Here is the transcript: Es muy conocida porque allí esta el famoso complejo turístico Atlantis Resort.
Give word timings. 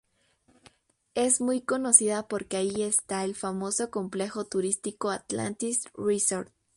Es 1.13 1.41
muy 1.41 1.61
conocida 1.61 2.27
porque 2.27 2.57
allí 2.57 2.81
esta 2.81 3.23
el 3.23 3.35
famoso 3.35 3.91
complejo 3.91 4.45
turístico 4.45 5.11
Atlantis 5.11 5.89
Resort. 5.93 6.51